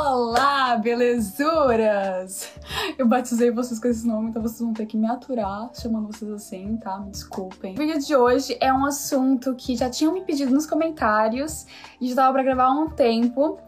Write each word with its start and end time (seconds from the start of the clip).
Olá, 0.00 0.76
belezuras! 0.76 2.48
Eu 2.96 3.04
batizei 3.04 3.50
vocês 3.50 3.80
com 3.80 3.88
esse 3.88 4.06
nome, 4.06 4.30
então 4.30 4.40
vocês 4.40 4.60
vão 4.60 4.72
ter 4.72 4.86
que 4.86 4.96
me 4.96 5.08
aturar 5.08 5.70
chamando 5.74 6.06
vocês 6.06 6.30
assim, 6.30 6.76
tá? 6.76 7.00
Me 7.00 7.10
desculpem. 7.10 7.74
O 7.74 7.76
vídeo 7.76 7.98
de 7.98 8.14
hoje 8.14 8.56
é 8.60 8.72
um 8.72 8.86
assunto 8.86 9.56
que 9.56 9.74
já 9.76 9.90
tinham 9.90 10.12
me 10.14 10.20
pedido 10.20 10.52
nos 10.52 10.66
comentários 10.66 11.66
e 12.00 12.08
já 12.08 12.14
tava 12.14 12.32
pra 12.32 12.44
gravar 12.44 12.66
há 12.66 12.70
um 12.70 12.90
tempo 12.90 13.58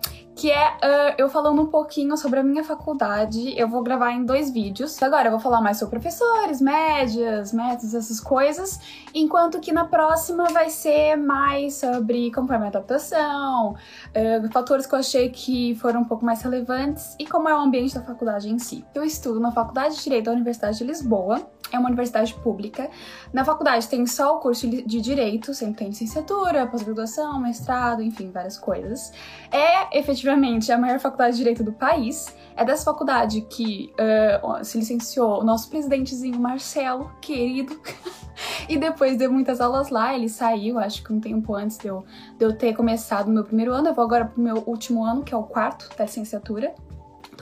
que 0.41 0.51
é 0.51 0.69
uh, 0.69 1.15
eu 1.19 1.29
falando 1.29 1.61
um 1.61 1.67
pouquinho 1.67 2.17
sobre 2.17 2.41
a 2.41 2.43
minha 2.43 2.65
faculdade. 2.65 3.53
Eu 3.59 3.69
vou 3.69 3.83
gravar 3.83 4.13
em 4.13 4.25
dois 4.25 4.51
vídeos. 4.51 5.01
Agora 5.03 5.27
eu 5.27 5.33
vou 5.33 5.39
falar 5.39 5.61
mais 5.61 5.77
sobre 5.79 6.01
professores, 6.01 6.63
médias, 6.63 7.53
métodos, 7.53 7.93
essas 7.93 8.19
coisas, 8.19 8.81
enquanto 9.13 9.61
que 9.61 9.71
na 9.71 9.85
próxima 9.85 10.45
vai 10.45 10.71
ser 10.71 11.17
mais 11.17 11.75
sobre 11.75 12.33
como 12.33 12.47
foi 12.47 12.57
a 12.57 12.59
minha 12.59 12.71
adaptação, 12.71 13.73
uh, 13.75 14.51
fatores 14.51 14.87
que 14.87 14.95
eu 14.95 14.99
achei 14.99 15.29
que 15.29 15.75
foram 15.75 16.01
um 16.01 16.05
pouco 16.05 16.25
mais 16.25 16.41
relevantes 16.41 17.15
e 17.19 17.27
como 17.27 17.47
é 17.47 17.55
o 17.55 17.59
ambiente 17.59 17.95
da 17.95 18.01
faculdade 18.01 18.49
em 18.49 18.59
si. 18.59 18.83
Eu 18.95 19.05
estudo 19.05 19.41
na 19.41 19.53
Faculdade 19.53 19.97
de 19.97 20.03
Direito 20.03 20.25
da 20.25 20.33
Universidade 20.33 20.79
de 20.79 20.85
Lisboa 20.85 21.47
é 21.73 21.79
uma 21.79 21.89
universidade 21.89 22.35
pública. 22.35 22.91
Na 23.33 23.45
faculdade 23.45 23.89
tem 23.89 24.07
só 24.07 24.37
o 24.37 24.41
curso 24.41 24.69
de 24.69 25.01
Direito, 25.01 25.55
sempre 25.55 25.79
tem 25.79 25.89
licenciatura, 25.89 26.67
pós-graduação, 26.67 27.41
mestrado, 27.41 28.03
enfim, 28.03 28.31
várias 28.31 28.59
coisas. 28.59 29.13
É 29.51 29.99
efetivamente 29.99 30.71
a 30.73 30.79
maior 30.79 30.99
faculdade 30.99 31.33
de 31.33 31.39
Direito 31.39 31.65
do 31.65 31.73
país. 31.73 32.35
É 32.57 32.65
dessa 32.65 32.85
faculdade 32.85 33.41
que 33.43 33.93
uh, 33.95 34.65
se 34.65 34.79
licenciou 34.79 35.41
o 35.41 35.45
nosso 35.45 35.71
presidentezinho 35.71 36.39
Marcelo, 36.39 37.11
querido. 37.21 37.81
e 38.69 38.77
depois 38.77 39.17
de 39.17 39.29
muitas 39.29 39.61
aulas 39.61 39.89
lá, 39.89 40.15
ele 40.15 40.29
saiu, 40.29 40.79
acho 40.79 41.03
que 41.03 41.13
um 41.13 41.21
tempo 41.21 41.55
antes 41.55 41.79
de 41.79 41.89
eu, 41.89 42.05
de 42.39 42.45
eu 42.45 42.57
ter 42.57 42.75
começado 42.75 43.29
o 43.29 43.31
meu 43.31 43.45
primeiro 43.45 43.73
ano. 43.73 43.89
Eu 43.89 43.95
vou 43.95 44.05
agora 44.05 44.27
pro 44.27 44.43
meu 44.43 44.63
último 44.67 45.05
ano, 45.05 45.23
que 45.23 45.35
é 45.35 45.37
o 45.37 45.45
quarto 45.45 45.89
da 45.97 46.05
licenciatura 46.05 46.75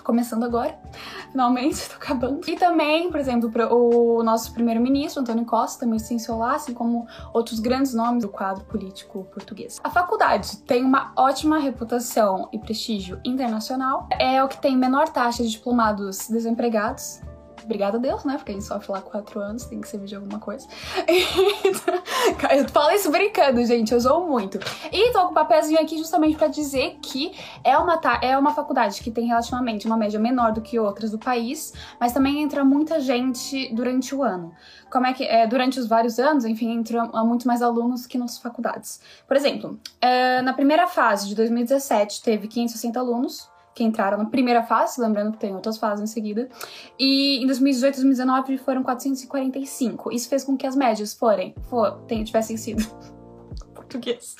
começando 0.03 0.45
agora, 0.45 0.79
finalmente, 1.31 1.87
tô 1.89 1.97
acabando. 1.97 2.49
E 2.49 2.57
também, 2.57 3.11
por 3.11 3.21
exemplo, 3.21 3.51
o 3.71 4.23
nosso 4.23 4.53
primeiro-ministro, 4.53 5.21
Antônio 5.21 5.45
Costa, 5.45 5.81
também 5.81 5.99
se 5.99 6.19
lá, 6.31 6.55
assim 6.55 6.75
como 6.75 7.07
outros 7.33 7.61
grandes 7.61 7.95
nomes 7.95 8.23
do 8.23 8.29
quadro 8.29 8.65
político 8.65 9.25
português. 9.33 9.79
A 9.83 9.91
faculdade 9.91 10.59
tem 10.59 10.85
uma 10.85 11.13
ótima 11.17 11.59
reputação 11.59 12.49
e 12.53 12.59
prestígio 12.59 13.21
internacional, 13.25 14.09
é 14.19 14.43
o 14.43 14.49
que 14.49 14.61
tem 14.61 14.77
menor 14.77 15.09
taxa 15.09 15.43
de 15.43 15.51
diplomados 15.51 16.29
desempregados, 16.29 17.21
obrigada 17.69 17.99
a 17.99 18.01
Deus, 18.01 18.25
né? 18.25 18.37
Porque 18.37 18.53
a 18.53 18.55
gente 18.55 18.65
sofre 18.65 18.91
lá 18.91 19.03
quatro 19.03 19.39
anos, 19.39 19.67
tem 19.67 19.81
que 19.81 19.87
servir 19.87 20.07
de 20.07 20.17
alguma 20.17 20.39
coisa. 20.39 20.67
eu 21.07 22.69
falo 22.69 22.91
isso 22.93 23.11
brincando, 23.11 23.65
gente, 23.65 23.93
eu 23.93 24.01
sou 24.01 24.27
muito. 24.27 24.59
E 24.91 25.13
tô 25.13 25.27
com 25.27 25.33
o 25.33 25.35
papelzinho 25.35 25.79
aqui 25.81 25.99
justamente 25.99 26.37
para 26.37 26.49
dizer 26.49 26.99
que 27.03 27.33
é 27.63 27.77
uma, 27.77 28.01
é 28.23 28.37
uma 28.37 28.53
faculdade 28.55 29.01
que 29.03 29.11
tem 29.11 29.27
relativamente 29.27 29.87
uma 29.87 29.97
média 29.97 30.19
menor 30.19 30.53
do 30.53 30.63
que 30.63 30.79
outras 30.79 31.11
do 31.11 31.19
país, 31.19 31.75
mas 32.01 32.13
também 32.13 32.43
entra 32.43 32.65
muita 32.65 32.99
gente 33.01 33.73
durante 33.75 34.15
o 34.15 34.23
ano. 34.23 34.53
Como 34.91 35.07
é 35.07 35.13
que 35.13 35.25
é, 35.25 35.47
durante 35.47 35.79
os 35.79 35.87
vários 35.87 36.19
anos, 36.19 36.47
enfim, 36.47 36.73
entram 36.73 37.11
muito 37.27 37.47
mais 37.47 37.61
alunos 37.61 38.07
que 38.07 38.17
nas 38.17 38.39
faculdades. 38.39 39.01
Por 39.27 39.37
exemplo, 39.37 39.79
é, 40.01 40.41
na 40.41 40.55
primeira 40.55 40.87
fase 40.87 41.29
de 41.29 41.35
2017 41.35 42.23
teve 42.23 42.49
560 42.49 42.99
alunos, 42.99 43.51
que 43.79 43.85
entraram 43.85 44.19
na 44.19 44.25
primeira 44.25 44.65
fase, 44.65 45.01
lembrando 45.01 45.31
que 45.33 45.39
tem 45.39 45.55
outras 45.55 45.79
fases 45.79 46.11
em 46.11 46.13
seguida. 46.13 46.49
E 46.99 47.41
em 47.41 47.47
2018 47.47 47.95
e 47.95 48.03
2019 48.03 48.59
foram 48.59 48.83
445. 48.83 50.13
Isso 50.13 50.29
fez 50.29 50.43
com 50.43 50.57
que 50.57 50.67
as 50.67 50.75
médias 50.75 51.15
forem, 51.15 51.55
for, 51.71 52.03
tivessem 52.09 52.57
sido 52.57 52.85
português. 53.73 54.35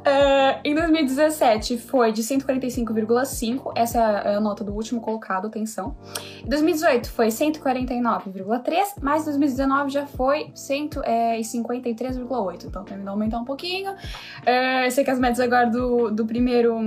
Uh, 0.00 0.58
em 0.64 0.74
2017 0.74 1.76
foi 1.76 2.12
de 2.12 2.22
145,5, 2.22 3.72
essa 3.76 4.00
é 4.00 4.36
a 4.36 4.40
nota 4.40 4.64
do 4.64 4.72
último 4.72 5.02
colocado, 5.02 5.48
atenção. 5.48 5.94
Em 6.42 6.48
2018 6.48 7.10
foi 7.10 7.28
149,3, 7.28 8.94
mas 9.02 9.26
2019 9.26 9.90
já 9.90 10.06
foi 10.06 10.50
153,8, 10.54 12.64
então 12.64 12.82
terminou 12.84 13.10
a 13.10 13.14
aumentar 13.14 13.38
um 13.38 13.44
pouquinho. 13.44 13.92
Uh, 13.92 14.86
eu 14.86 14.90
sei 14.90 15.04
que 15.04 15.10
as 15.10 15.18
médias 15.18 15.40
agora 15.40 15.66
do, 15.66 16.10
do 16.10 16.24
primeiro 16.24 16.80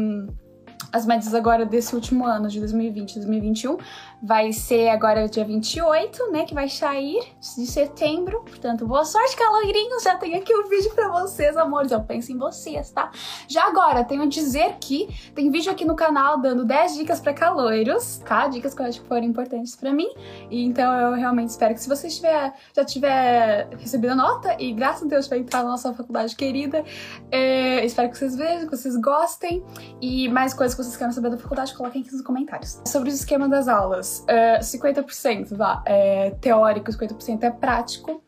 as 0.92 1.06
médias 1.06 1.34
agora 1.34 1.66
desse 1.66 1.96
último 1.96 2.26
ano, 2.26 2.48
de 2.48 2.60
2020 2.60 3.12
e 3.12 3.16
2021, 3.16 3.78
vai 4.22 4.52
ser 4.54 4.90
agora 4.90 5.28
dia 5.28 5.46
28, 5.46 6.32
né, 6.32 6.46
que 6.46 6.54
vai 6.54 6.70
sair 6.70 7.22
de 7.40 7.68
setembro. 7.68 8.42
Portanto, 8.42 8.86
boa 8.88 9.06
sorte, 9.06 9.36
caloirinhos! 9.36 10.04
Já 10.04 10.16
tenho 10.18 10.38
aqui 10.38 10.54
um 10.56 10.68
vídeo 10.68 10.92
pra 10.94 11.10
vocês, 11.10 11.56
amores. 11.58 11.92
Eu 11.92 12.02
penso 12.02 12.32
em 12.32 12.38
vocês, 12.38 12.90
tá? 12.92 13.12
Já 13.48 13.68
agora, 13.68 14.04
tenho 14.04 14.24
a 14.24 14.26
dizer 14.26 14.78
que 14.80 15.08
tem 15.34 15.52
vídeo 15.52 15.72
aqui 15.72 15.86
no 15.86 15.96
canal 15.96 16.40
dando 16.40 16.66
10 16.66 16.96
dicas 16.96 17.20
pra 17.20 17.34
caloiros, 17.34 18.18
tá? 18.26 18.48
Dicas 18.48 18.74
que 18.74 18.82
eu 18.82 18.86
acho 18.86 19.02
que 19.02 19.08
foram 19.08 19.24
importantes 19.24 19.76
pra 19.76 19.94
mim. 19.94 20.10
E 20.50 20.64
então 20.64 20.94
eu 20.94 21.14
realmente 21.16 21.50
espero 21.50 21.74
que 21.74 21.82
se 21.82 21.90
você 21.90 22.08
tiver, 22.08 22.54
já 22.76 22.86
tiver 22.86 23.68
recebido 23.78 24.12
a 24.12 24.16
nota 24.16 24.56
e 24.60 24.74
graças 24.74 25.04
a 25.04 25.06
Deus 25.08 25.28
vai 25.28 25.40
entrar 25.40 25.64
na 25.64 25.72
nossa 25.72 25.94
faculdade 25.94 26.36
querida, 26.36 26.84
é, 27.32 27.86
espero 27.86 28.10
que 28.10 28.18
vocês 28.18 28.36
vejam, 28.36 28.68
que 28.68 28.76
vocês 28.76 28.96
gostem. 28.98 29.64
E 30.02 30.28
mais 30.30 30.54
coisas 30.54 30.75
que 30.76 30.84
vocês 30.84 30.98
querem 30.98 31.14
saber 31.14 31.30
da 31.30 31.38
faculdade, 31.38 31.74
coloquem 31.74 32.02
aqui 32.02 32.12
nos 32.12 32.22
comentários. 32.22 32.82
Sobre 32.86 33.10
o 33.10 33.14
esquema 33.14 33.48
das 33.48 33.68
aulas, 33.68 34.26
uh, 34.30 34.60
50% 34.60 35.56
vá, 35.56 35.82
é 35.86 36.32
teórico, 36.42 36.92
50% 36.92 37.44
é 37.44 37.50
prático. 37.50 38.24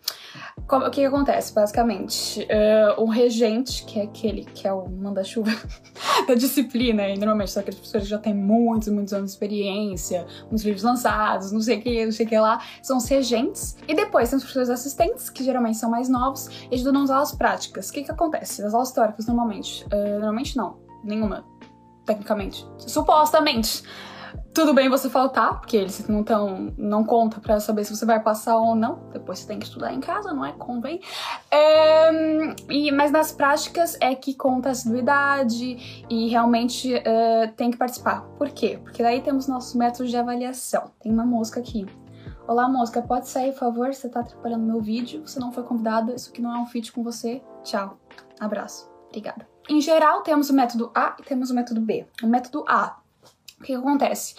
Como, 0.67 0.85
o 0.85 0.91
que, 0.91 0.99
que, 1.01 1.05
acontece, 1.05 1.53
basicamente? 1.53 2.41
Uh, 2.41 3.01
o 3.01 3.05
regente, 3.05 3.85
que 3.85 3.99
é 3.99 4.03
aquele 4.03 4.43
que 4.43 4.67
é 4.67 4.73
o 4.73 4.89
manda-chuva 4.89 5.51
da 6.27 6.33
disciplina, 6.33 7.07
e 7.07 7.17
normalmente 7.17 7.51
são 7.51 7.61
aqueles 7.61 7.79
professores 7.79 8.07
que 8.07 8.11
já 8.11 8.17
têm 8.17 8.33
muitos, 8.33 8.89
muitos 8.89 9.13
anos 9.13 9.27
de 9.27 9.35
experiência, 9.35 10.25
muitos 10.41 10.63
livros 10.63 10.83
lançados, 10.83 11.51
não 11.51 11.61
sei 11.61 11.79
o 11.79 11.81
que, 11.81 12.05
não 12.05 12.11
sei 12.11 12.25
o 12.25 12.29
que 12.29 12.37
lá, 12.37 12.61
são 12.81 12.97
os 12.97 13.07
regentes. 13.07 13.77
E 13.87 13.95
depois 13.95 14.29
tem 14.29 14.37
os 14.37 14.43
professores 14.43 14.69
assistentes, 14.69 15.29
que 15.29 15.43
geralmente 15.43 15.77
são 15.77 15.89
mais 15.89 16.09
novos, 16.09 16.49
e 16.69 16.75
ajudam 16.75 16.93
nas 16.93 17.09
aulas 17.09 17.31
práticas. 17.33 17.89
O 17.89 17.93
que, 17.93 18.03
que 18.03 18.11
acontece? 18.11 18.61
As 18.61 18.73
aulas 18.73 18.91
teóricas, 18.91 19.25
normalmente, 19.25 19.85
uh, 19.85 20.19
normalmente 20.19 20.57
não, 20.57 20.77
nenhuma 21.03 21.45
tecnicamente. 22.07 22.65
Supostamente. 22.79 23.83
Tudo 24.53 24.73
bem 24.73 24.89
você 24.89 25.07
faltar, 25.07 25.59
porque 25.59 25.77
eles 25.77 26.07
não 26.07 26.23
tão, 26.23 26.73
não 26.75 27.03
conta 27.03 27.39
para 27.39 27.59
saber 27.59 27.83
se 27.83 27.95
você 27.95 28.05
vai 28.07 28.19
passar 28.19 28.57
ou 28.57 28.75
não. 28.75 28.99
Depois 29.13 29.37
você 29.37 29.47
tem 29.47 29.59
que 29.59 29.65
estudar 29.65 29.93
em 29.93 29.99
casa, 29.99 30.33
não 30.33 30.43
é? 30.43 30.51
Convém. 30.53 30.99
É, 31.51 32.09
e, 32.67 32.91
mas 32.91 33.11
nas 33.11 33.31
práticas 33.31 33.95
é 34.01 34.15
que 34.15 34.33
conta 34.33 34.69
a 34.69 34.71
assiduidade 34.71 36.03
e 36.09 36.27
realmente 36.27 36.91
é, 36.91 37.47
tem 37.55 37.69
que 37.69 37.77
participar. 37.77 38.21
Por 38.37 38.49
quê? 38.49 38.79
Porque 38.81 39.03
daí 39.03 39.21
temos 39.21 39.47
nossos 39.47 39.75
métodos 39.75 40.09
de 40.09 40.17
avaliação. 40.17 40.91
Tem 40.99 41.11
uma 41.11 41.25
mosca 41.25 41.59
aqui. 41.59 41.85
Olá, 42.47 42.67
mosca, 42.67 42.99
pode 43.01 43.27
sair, 43.27 43.51
por 43.51 43.59
favor? 43.59 43.93
Você 43.93 44.09
tá 44.09 44.21
atrapalhando 44.21 44.65
meu 44.65 44.81
vídeo. 44.81 45.21
Você 45.23 45.39
não 45.39 45.51
foi 45.51 45.63
convidada. 45.63 46.15
Isso 46.15 46.31
aqui 46.31 46.41
não 46.41 46.55
é 46.55 46.57
um 46.57 46.65
feat 46.65 46.91
com 46.91 47.03
você. 47.03 47.43
Tchau. 47.63 47.99
Abraço. 48.39 48.89
Obrigada. 49.09 49.56
Em 49.69 49.81
geral, 49.81 50.21
temos 50.21 50.49
o 50.49 50.53
método 50.53 50.91
A 50.95 51.15
e 51.19 51.23
temos 51.23 51.49
o 51.49 51.55
método 51.55 51.81
B. 51.81 52.05
O 52.23 52.27
método 52.27 52.63
A, 52.67 52.97
o 53.59 53.63
que 53.63 53.73
acontece? 53.73 54.35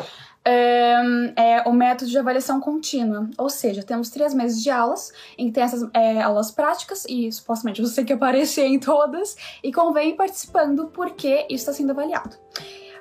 é 1.37 1.63
o 1.67 1.73
método 1.73 2.11
de 2.11 2.19
avaliação 2.19 2.61
contínua, 2.61 3.29
ou 3.37 3.51
seja, 3.51 3.83
temos 3.83 4.09
três 4.11 4.33
meses 4.33 4.63
de 4.63 4.71
aulas, 4.71 5.13
em 5.37 5.47
que 5.47 5.53
tem 5.53 5.63
essas 5.63 5.89
é, 5.93 6.23
aulas 6.23 6.51
práticas 6.51 7.05
e 7.09 7.31
supostamente 7.31 7.81
você 7.83 7.97
tem 7.97 8.05
que 8.07 8.13
aparecer 8.13 8.67
em 8.67 8.79
todas 8.79 9.37
e 9.63 9.73
convém 9.73 10.17
participando 10.17 10.89
porque 10.89 11.47
isso 11.51 11.63
está 11.63 11.73
sendo 11.73 11.91
avaliado. 11.91 12.37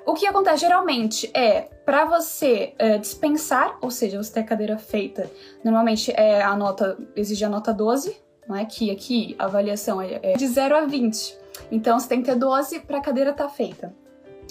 O 0.06 0.14
que 0.14 0.26
acontece 0.26 0.60
geralmente 0.60 1.30
é 1.34 1.62
para 1.84 2.06
você 2.06 2.74
é, 2.78 2.96
dispensar, 2.96 3.76
ou 3.80 3.90
seja, 3.90 4.22
você 4.22 4.32
ter 4.32 4.40
a 4.40 4.44
cadeira 4.44 4.78
feita, 4.78 5.30
normalmente 5.62 6.12
é 6.12 6.42
a 6.42 6.56
nota 6.56 6.98
exige 7.14 7.44
a 7.44 7.48
nota 7.48 7.74
12, 7.74 8.16
não 8.48 8.56
é 8.56 8.64
que 8.64 8.90
aqui 8.90 9.36
a 9.38 9.44
avaliação 9.44 10.00
é, 10.00 10.18
é 10.22 10.32
de 10.34 10.46
0 10.46 10.76
a 10.76 10.86
20. 10.86 11.36
Então 11.70 11.98
você 11.98 12.08
tem 12.08 12.22
que 12.22 12.30
ter 12.30 12.36
12 12.36 12.80
para 12.80 12.98
a 12.98 13.02
cadeira 13.02 13.30
estar 13.30 13.44
tá 13.44 13.50
feita. 13.50 13.94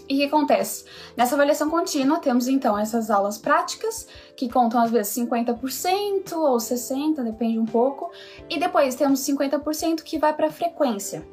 E 0.10 0.16
o 0.16 0.18
que 0.20 0.26
acontece? 0.26 0.86
Nessa 1.18 1.36
avaliação 1.36 1.70
contínua, 1.70 2.20
temos 2.20 2.48
então 2.48 2.78
essas 2.78 3.12
aulas 3.12 3.38
práticas, 3.38 4.08
que 4.38 4.50
contam 4.50 4.82
às 4.82 4.90
vezes 4.90 5.14
50% 5.14 6.32
ou 6.34 6.58
60%, 6.58 7.24
depende 7.24 7.60
um 7.60 7.66
pouco, 7.66 8.10
e 8.50 8.58
depois 8.58 8.96
temos 8.96 9.20
50% 9.20 10.04
que 10.04 10.18
vai 10.18 10.34
para 10.34 10.48
a 10.48 10.52
frequência. 10.52 11.28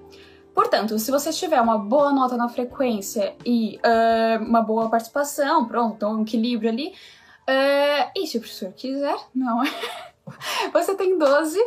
Portanto, 0.53 0.99
se 0.99 1.11
você 1.11 1.33
tiver 1.33 1.61
uma 1.61 1.79
boa 1.79 2.13
nota 2.13 2.37
na 2.37 2.49
frequência 2.49 3.35
e 3.45 3.79
uh, 3.79 4.43
uma 4.43 4.63
boa 4.63 4.89
participação, 4.89 5.67
pronto, 5.67 6.07
um 6.07 6.23
equilíbrio 6.23 6.71
ali, 6.71 6.89
uh, 6.89 8.11
e 8.17 8.27
se 8.27 8.39
o 8.39 8.41
professor 8.41 8.73
quiser, 8.73 9.17
não 9.35 9.63
você 10.73 10.95
tem 10.95 11.19
12 11.19 11.59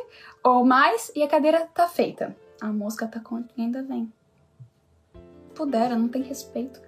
ou 0.44 0.66
mais 0.66 1.12
e 1.16 1.24
a 1.24 1.28
cadeira 1.28 1.70
tá 1.74 1.88
feita. 1.88 2.36
A 2.62 2.68
mosca 2.68 3.08
tá 3.08 3.20
com 3.20 3.44
ainda 3.58 3.84
vem. 3.84 4.12
Pudera, 5.54 5.96
não 5.96 6.08
tem 6.08 6.22
respeito. 6.22 6.80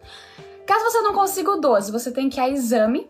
Caso 0.66 0.86
você 0.86 1.02
não 1.02 1.14
consiga 1.14 1.52
o 1.52 1.60
12, 1.60 1.92
você 1.92 2.12
tem 2.12 2.30
que 2.30 2.40
ir 2.40 2.44
a 2.44 2.50
exame. 2.50 3.10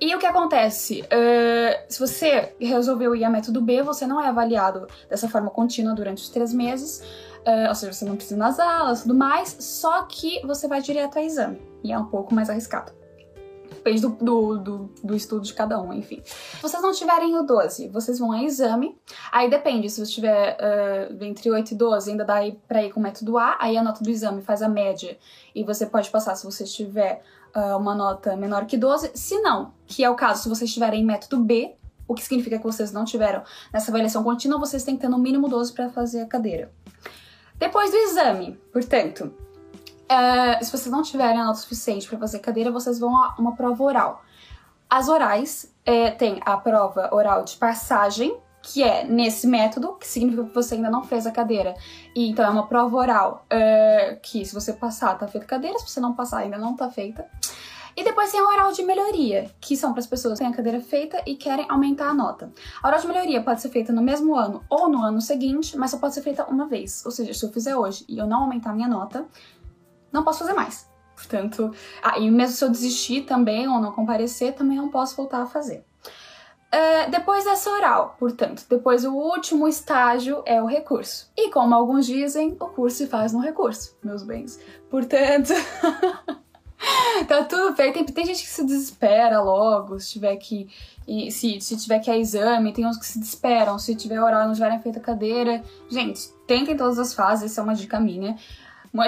E 0.00 0.14
o 0.14 0.18
que 0.18 0.26
acontece? 0.26 1.02
Uh, 1.02 1.84
se 1.88 1.98
você 1.98 2.54
resolveu 2.60 3.16
ir 3.16 3.24
a 3.24 3.30
método 3.30 3.60
B, 3.60 3.82
você 3.82 4.06
não 4.06 4.20
é 4.20 4.28
avaliado 4.28 4.86
dessa 5.08 5.28
forma 5.28 5.50
contínua 5.50 5.94
durante 5.94 6.22
os 6.22 6.28
três 6.28 6.52
meses. 6.52 7.00
Uh, 7.46 7.68
ou 7.68 7.74
seja, 7.74 7.92
você 7.92 8.04
não 8.04 8.14
precisa 8.14 8.36
nas 8.36 8.60
aulas 8.60 9.00
e 9.00 9.02
tudo 9.02 9.14
mais, 9.14 9.56
só 9.58 10.02
que 10.02 10.44
você 10.46 10.68
vai 10.68 10.80
direto 10.82 11.18
a 11.18 11.22
exame. 11.22 11.60
E 11.82 11.92
é 11.92 11.98
um 11.98 12.04
pouco 12.04 12.34
mais 12.34 12.48
arriscado. 12.48 12.92
Depende 13.78 14.00
do, 14.02 14.08
do, 14.08 14.58
do, 14.58 14.90
do, 15.04 15.14
estudo 15.14 15.42
de 15.42 15.54
cada 15.54 15.80
um, 15.80 15.92
enfim. 15.92 16.20
Se 16.24 16.60
vocês 16.60 16.82
não 16.82 16.92
tiverem 16.92 17.36
o 17.38 17.44
12, 17.44 17.88
vocês 17.88 18.18
vão 18.18 18.32
a 18.32 18.42
exame. 18.42 18.98
Aí 19.30 19.48
depende, 19.48 19.88
se 19.88 20.04
você 20.04 20.12
tiver 20.12 20.56
uh, 20.60 21.24
entre 21.24 21.48
8 21.48 21.70
e 21.70 21.74
12, 21.76 22.10
ainda 22.10 22.24
dá 22.24 22.40
pra 22.66 22.84
ir 22.84 22.92
com 22.92 22.98
o 22.98 23.02
método 23.02 23.38
A. 23.38 23.56
Aí 23.60 23.76
a 23.76 23.82
nota 23.82 24.02
do 24.02 24.10
exame 24.10 24.42
faz 24.42 24.62
a 24.62 24.68
média 24.68 25.16
e 25.54 25.62
você 25.62 25.86
pode 25.86 26.10
passar 26.10 26.34
se 26.34 26.44
você 26.44 26.64
tiver 26.64 27.22
uh, 27.54 27.76
uma 27.76 27.94
nota 27.94 28.36
menor 28.36 28.66
que 28.66 28.76
12. 28.76 29.12
Se 29.14 29.40
não, 29.40 29.72
que 29.86 30.02
é 30.02 30.10
o 30.10 30.16
caso 30.16 30.42
se 30.42 30.48
vocês 30.48 30.68
estiverem 30.68 31.02
em 31.02 31.06
método 31.06 31.38
B, 31.42 31.76
o 32.06 32.14
que 32.14 32.22
significa 32.22 32.58
que 32.58 32.64
vocês 32.64 32.90
não 32.90 33.04
tiveram 33.04 33.44
nessa 33.72 33.92
avaliação 33.92 34.24
contínua, 34.24 34.58
vocês 34.58 34.82
têm 34.82 34.96
que 34.96 35.02
ter 35.02 35.08
no 35.08 35.18
mínimo 35.18 35.48
12 35.48 35.72
para 35.72 35.88
fazer 35.88 36.22
a 36.22 36.26
cadeira. 36.26 36.72
Depois 37.56 37.90
do 37.90 37.96
exame, 37.96 38.58
portanto, 38.72 39.32
Uh, 40.10 40.64
se 40.64 40.70
vocês 40.70 40.90
não 40.90 41.02
tiverem 41.02 41.40
a 41.40 41.44
nota 41.44 41.58
suficiente 41.58 42.08
para 42.08 42.18
fazer 42.18 42.38
cadeira, 42.38 42.70
vocês 42.70 42.98
vão 42.98 43.14
a 43.16 43.34
uma 43.38 43.54
prova 43.54 43.82
oral. 43.84 44.24
As 44.88 45.08
orais 45.08 45.74
é, 45.84 46.10
tem 46.10 46.40
a 46.46 46.56
prova 46.56 47.14
oral 47.14 47.44
de 47.44 47.56
passagem, 47.56 48.34
que 48.62 48.82
é 48.82 49.04
nesse 49.04 49.46
método, 49.46 49.94
que 49.94 50.06
significa 50.06 50.44
que 50.44 50.54
você 50.54 50.76
ainda 50.76 50.90
não 50.90 51.04
fez 51.04 51.26
a 51.26 51.30
cadeira. 51.30 51.74
E 52.14 52.30
então 52.30 52.44
é 52.44 52.48
uma 52.48 52.66
prova 52.66 52.96
oral 52.96 53.46
uh, 53.52 54.18
que, 54.22 54.44
se 54.46 54.54
você 54.54 54.72
passar, 54.72 55.18
tá 55.18 55.28
feita 55.28 55.46
cadeira, 55.46 55.78
se 55.78 55.88
você 55.88 56.00
não 56.00 56.14
passar, 56.14 56.38
ainda 56.38 56.56
não 56.56 56.74
tá 56.74 56.90
feita. 56.90 57.26
E 57.98 58.04
depois 58.04 58.30
tem 58.30 58.38
a 58.38 58.44
oral 58.44 58.72
de 58.72 58.82
melhoria, 58.84 59.50
que 59.60 59.76
são 59.76 59.92
para 59.92 59.98
as 59.98 60.06
pessoas 60.06 60.34
que 60.34 60.44
têm 60.44 60.52
a 60.52 60.56
cadeira 60.56 60.80
feita 60.80 61.20
e 61.26 61.34
querem 61.34 61.66
aumentar 61.68 62.10
a 62.10 62.14
nota. 62.14 62.48
A 62.80 62.86
oral 62.86 63.00
de 63.00 63.08
melhoria 63.08 63.42
pode 63.42 63.60
ser 63.60 63.70
feita 63.70 63.92
no 63.92 64.00
mesmo 64.00 64.36
ano 64.36 64.62
ou 64.70 64.88
no 64.88 65.02
ano 65.02 65.20
seguinte, 65.20 65.76
mas 65.76 65.90
só 65.90 65.98
pode 65.98 66.14
ser 66.14 66.22
feita 66.22 66.44
uma 66.44 66.66
vez. 66.66 67.04
Ou 67.04 67.10
seja, 67.10 67.34
se 67.34 67.44
eu 67.44 67.52
fizer 67.52 67.74
hoje 67.76 68.04
e 68.08 68.16
eu 68.16 68.26
não 68.26 68.42
aumentar 68.42 68.70
a 68.70 68.72
minha 68.72 68.86
nota, 68.86 69.26
não 70.12 70.22
posso 70.22 70.40
fazer 70.40 70.52
mais. 70.52 70.88
Portanto, 71.14 71.72
ah, 72.00 72.18
mesmo 72.20 72.48
se 72.48 72.64
eu 72.64 72.70
desistir 72.70 73.22
também 73.22 73.68
ou 73.68 73.80
não 73.80 73.92
comparecer, 73.92 74.54
também 74.54 74.76
não 74.76 74.88
posso 74.88 75.16
voltar 75.16 75.42
a 75.42 75.46
fazer. 75.46 75.84
Uh, 76.68 77.10
depois 77.10 77.44
dessa 77.44 77.70
oral, 77.70 78.14
portanto, 78.18 78.64
depois 78.68 79.02
o 79.02 79.14
último 79.14 79.66
estágio 79.66 80.42
é 80.44 80.62
o 80.62 80.66
recurso. 80.66 81.30
E 81.36 81.50
como 81.50 81.74
alguns 81.74 82.06
dizem, 82.06 82.56
o 82.60 82.66
curso 82.66 82.98
se 82.98 83.06
faz 83.06 83.32
no 83.32 83.40
recurso, 83.40 83.96
meus 84.04 84.22
bens. 84.22 84.60
Portanto, 84.90 85.54
tá 87.26 87.42
tudo 87.44 87.74
feito. 87.74 87.94
Tem, 87.94 88.04
tem, 88.04 88.26
gente 88.26 88.42
que 88.42 88.50
se 88.50 88.64
desespera 88.64 89.40
logo, 89.40 89.98
se 89.98 90.10
tiver 90.10 90.36
que. 90.36 90.68
E, 91.06 91.32
se, 91.32 91.58
se 91.60 91.74
tiver 91.78 92.00
que 92.00 92.10
ir 92.10 92.12
a 92.12 92.18
exame, 92.18 92.72
tem 92.72 92.86
uns 92.86 92.98
que 92.98 93.06
se 93.06 93.18
desesperam, 93.18 93.78
se 93.78 93.94
tiver 93.94 94.20
oral 94.22 94.42
e 94.42 94.46
não 94.46 94.52
tiverem 94.52 94.80
feito 94.80 94.98
a 94.98 95.02
cadeira. 95.02 95.62
Gente, 95.88 96.28
tentem 96.46 96.76
todas 96.76 96.98
as 96.98 97.14
fases, 97.14 97.50
essa 97.50 97.62
é 97.62 97.64
uma 97.64 97.74
dica 97.74 97.98
minha 97.98 98.36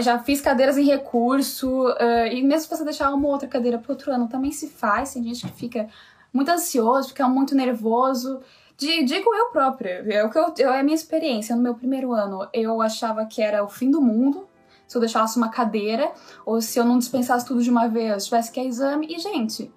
já 0.01 0.19
fiz 0.19 0.41
cadeiras 0.41 0.77
em 0.77 0.85
recurso, 0.85 1.89
uh, 1.89 2.27
e 2.31 2.43
mesmo 2.43 2.63
se 2.63 2.69
você 2.69 2.85
deixar 2.85 3.13
uma 3.13 3.27
ou 3.27 3.33
outra 3.33 3.49
cadeira 3.49 3.79
para 3.79 3.93
outro 3.93 4.13
ano, 4.13 4.29
também 4.29 4.53
se 4.53 4.69
faz. 4.69 5.15
Tem 5.15 5.23
gente 5.23 5.47
que 5.47 5.53
fica 5.53 5.89
muito 6.33 6.51
ansioso, 6.51 7.09
fica 7.09 7.29
muito 7.29 7.55
nervoso. 7.55 8.41
Digo 8.77 9.35
eu 9.35 9.51
própria, 9.51 10.03
é, 10.09 10.25
o 10.25 10.31
que 10.31 10.39
eu, 10.39 10.73
é 10.73 10.81
a 10.81 10.83
minha 10.83 10.95
experiência. 10.95 11.55
No 11.55 11.63
meu 11.63 11.75
primeiro 11.75 12.13
ano, 12.13 12.49
eu 12.53 12.81
achava 12.81 13.27
que 13.27 13.43
era 13.43 13.63
o 13.63 13.69
fim 13.69 13.91
do 13.91 14.01
mundo 14.01 14.49
se 14.91 14.97
eu 14.97 15.01
deixasse 15.01 15.37
uma 15.37 15.51
cadeira, 15.51 16.11
ou 16.45 16.61
se 16.61 16.77
eu 16.77 16.85
não 16.85 16.99
dispensasse 16.99 17.47
tudo 17.47 17.63
de 17.63 17.71
uma 17.71 17.87
vez, 17.87 18.25
tivesse 18.25 18.51
que 18.51 18.61
ir 18.61 18.67
exame. 18.67 19.07
E, 19.09 19.21
gente, 19.21 19.73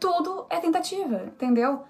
tudo 0.00 0.46
é 0.48 0.58
tentativa, 0.58 1.24
entendeu? 1.26 1.82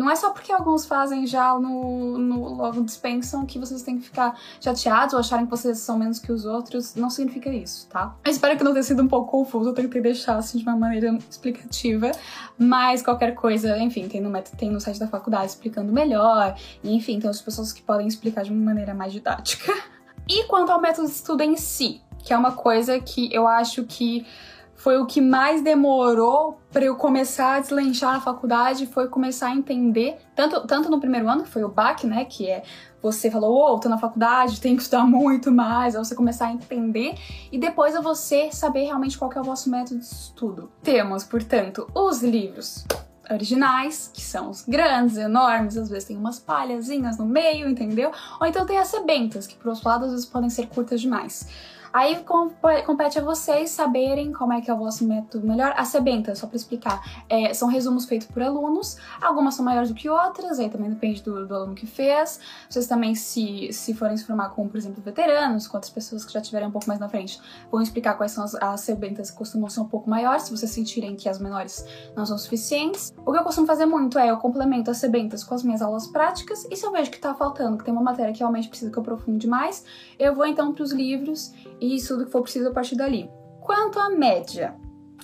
Não 0.00 0.10
é 0.10 0.16
só 0.16 0.30
porque 0.30 0.50
alguns 0.50 0.86
fazem 0.86 1.26
já 1.26 1.52
no, 1.58 2.16
no, 2.16 2.54
logo 2.54 2.82
dispensam 2.82 3.44
que 3.44 3.58
vocês 3.58 3.82
têm 3.82 3.98
que 3.98 4.06
ficar 4.06 4.34
chateados 4.58 5.12
ou 5.12 5.20
acharem 5.20 5.44
que 5.44 5.50
vocês 5.50 5.76
são 5.76 5.98
menos 5.98 6.18
que 6.18 6.32
os 6.32 6.46
outros. 6.46 6.94
Não 6.94 7.10
significa 7.10 7.50
isso, 7.50 7.86
tá? 7.86 8.16
Eu 8.24 8.30
espero 8.30 8.56
que 8.56 8.64
não 8.64 8.72
tenha 8.72 8.82
sido 8.82 9.02
um 9.02 9.06
pouco 9.06 9.30
confuso, 9.30 9.68
eu 9.68 9.74
tentei 9.74 10.00
deixar 10.00 10.36
assim 10.36 10.56
de 10.56 10.64
uma 10.64 10.74
maneira 10.74 11.14
explicativa. 11.28 12.12
Mas 12.58 13.02
qualquer 13.02 13.34
coisa, 13.34 13.76
enfim, 13.76 14.08
tem 14.08 14.22
no, 14.22 14.32
tem 14.56 14.70
no 14.70 14.80
site 14.80 14.98
da 14.98 15.06
faculdade 15.06 15.50
explicando 15.50 15.92
melhor. 15.92 16.56
E 16.82 16.96
enfim, 16.96 17.20
tem 17.20 17.28
outras 17.28 17.42
pessoas 17.42 17.70
que 17.70 17.82
podem 17.82 18.06
explicar 18.06 18.42
de 18.42 18.50
uma 18.50 18.64
maneira 18.64 18.94
mais 18.94 19.12
didática. 19.12 19.70
E 20.26 20.44
quanto 20.44 20.72
ao 20.72 20.80
método 20.80 21.08
de 21.08 21.12
estudo 21.12 21.42
em 21.42 21.58
si, 21.58 22.00
que 22.24 22.32
é 22.32 22.38
uma 22.38 22.52
coisa 22.52 22.98
que 22.98 23.28
eu 23.34 23.46
acho 23.46 23.84
que 23.84 24.26
foi 24.80 24.96
o 24.96 25.04
que 25.04 25.20
mais 25.20 25.62
demorou 25.62 26.58
para 26.72 26.86
eu 26.86 26.96
começar 26.96 27.56
a 27.56 27.60
deslanchar 27.60 28.14
na 28.14 28.20
faculdade, 28.20 28.86
foi 28.86 29.08
começar 29.08 29.48
a 29.48 29.54
entender, 29.54 30.16
tanto, 30.34 30.66
tanto 30.66 30.90
no 30.90 30.98
primeiro 30.98 31.28
ano, 31.28 31.42
que 31.42 31.50
foi 31.50 31.62
o 31.62 31.68
BAC, 31.68 32.06
né, 32.06 32.24
que 32.24 32.48
é 32.48 32.62
você 33.02 33.30
falou, 33.30 33.52
ô, 33.52 33.74
oh, 33.74 33.78
tô 33.78 33.90
na 33.90 33.98
faculdade, 33.98 34.58
tenho 34.58 34.76
que 34.76 34.82
estudar 34.82 35.04
muito 35.04 35.52
mais, 35.52 35.94
aí 35.94 36.02
você 36.02 36.14
começar 36.14 36.46
a 36.46 36.52
entender, 36.52 37.14
e 37.52 37.58
depois 37.58 37.94
é 37.94 38.00
você 38.00 38.50
saber 38.52 38.84
realmente 38.84 39.18
qual 39.18 39.30
é 39.30 39.38
o 39.38 39.44
vosso 39.44 39.70
método 39.70 40.00
de 40.00 40.06
estudo. 40.06 40.70
Temos, 40.82 41.24
portanto, 41.24 41.86
os 41.94 42.22
livros 42.22 42.86
originais, 43.30 44.10
que 44.14 44.22
são 44.22 44.48
os 44.48 44.62
grandes, 44.62 45.18
enormes, 45.18 45.76
às 45.76 45.90
vezes 45.90 46.08
tem 46.08 46.16
umas 46.16 46.38
palhazinhas 46.38 47.18
no 47.18 47.26
meio, 47.26 47.68
entendeu? 47.68 48.12
Ou 48.40 48.46
então 48.46 48.64
tem 48.64 48.78
as 48.78 48.88
sebentas, 48.88 49.46
que 49.46 49.56
por 49.56 49.68
outro 49.68 49.86
lado 49.86 50.06
às 50.06 50.12
vezes 50.12 50.26
podem 50.26 50.48
ser 50.48 50.68
curtas 50.68 51.02
demais. 51.02 51.46
Aí 51.92 52.24
compete 52.86 53.18
a 53.18 53.22
vocês 53.22 53.70
saberem 53.70 54.32
como 54.32 54.52
é 54.52 54.60
que 54.60 54.70
é 54.70 54.74
o 54.74 54.76
vosso 54.76 55.04
método 55.04 55.46
melhor. 55.46 55.74
A 55.76 55.84
Sebenta, 55.84 56.34
só 56.36 56.46
para 56.46 56.56
explicar, 56.56 57.24
é, 57.28 57.52
são 57.52 57.68
resumos 57.68 58.04
feitos 58.04 58.28
por 58.28 58.42
alunos, 58.42 58.96
algumas 59.20 59.54
são 59.54 59.64
maiores 59.64 59.88
do 59.88 59.94
que 59.94 60.08
outras, 60.08 60.60
aí 60.60 60.68
também 60.68 60.88
depende 60.88 61.20
do, 61.22 61.46
do, 61.46 61.54
aluno 61.54 61.74
que 61.74 61.86
fez. 61.86 62.38
Vocês 62.68 62.86
também, 62.86 63.14
se, 63.14 63.72
se 63.72 63.92
forem 63.92 64.16
se 64.16 64.24
formar 64.24 64.50
com, 64.50 64.68
por 64.68 64.76
exemplo, 64.76 65.02
veteranos, 65.02 65.66
com 65.66 65.76
outras 65.76 65.92
pessoas 65.92 66.24
que 66.24 66.32
já 66.32 66.40
tiverem 66.40 66.68
um 66.68 66.70
pouco 66.70 66.86
mais 66.86 67.00
na 67.00 67.08
frente, 67.08 67.40
vão 67.70 67.82
explicar 67.82 68.14
quais 68.14 68.32
são 68.32 68.44
as, 68.44 68.54
as 68.54 68.80
Sebentas 68.80 69.30
que 69.30 69.36
costumam 69.36 69.68
ser 69.68 69.80
um 69.80 69.88
pouco 69.88 70.08
maiores, 70.08 70.44
se 70.44 70.56
vocês 70.56 70.70
sentirem 70.70 71.16
que 71.16 71.28
as 71.28 71.38
menores 71.40 71.84
não 72.14 72.24
são 72.24 72.38
suficientes. 72.38 73.12
O 73.26 73.32
que 73.32 73.38
eu 73.38 73.42
costumo 73.42 73.66
fazer 73.66 73.86
muito 73.86 74.18
é 74.18 74.30
eu 74.30 74.36
complemento 74.36 74.90
as 74.90 74.98
Sebentas 74.98 75.42
com 75.42 75.54
as 75.54 75.64
minhas 75.64 75.82
aulas 75.82 76.06
práticas, 76.06 76.64
e 76.70 76.76
se 76.76 76.86
eu 76.86 76.92
vejo 76.92 77.10
que 77.10 77.18
tá 77.18 77.34
faltando, 77.34 77.78
que 77.78 77.84
tem 77.84 77.92
uma 77.92 78.02
matéria 78.02 78.32
que 78.32 78.38
realmente 78.38 78.68
precisa 78.68 78.92
que 78.92 78.96
eu 78.96 79.02
aprofunde 79.02 79.48
mais, 79.48 79.84
eu 80.18 80.34
vou 80.34 80.46
então 80.46 80.72
para 80.72 80.84
os 80.84 80.92
livros 80.92 81.52
e 81.80 81.96
estudo 81.96 82.26
que 82.26 82.32
for 82.32 82.42
preciso 82.42 82.68
a 82.68 82.72
partir 82.72 82.96
dali. 82.96 83.30
Quanto 83.60 83.98
à 83.98 84.10
média, 84.10 84.74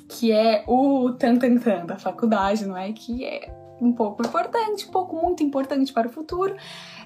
que 0.09 0.33
é 0.33 0.65
o 0.67 1.13
tan-tan-tan 1.13 1.87
da 1.87 1.99
faculdade, 1.99 2.67
não 2.67 2.77
é? 2.77 2.93
Que 2.93 3.25
é 3.25 3.53
um 3.81 3.93
pouco 3.93 4.25
importante, 4.27 4.89
um 4.89 4.91
pouco 4.91 5.17
muito 5.17 5.43
importante 5.43 5.93
para 5.93 6.09
o 6.09 6.11
futuro, 6.11 6.57